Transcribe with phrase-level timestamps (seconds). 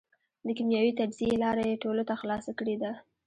[0.45, 2.91] د کېمیاوي تجزیې لاره یې ټولو ته خلاصه کړېده.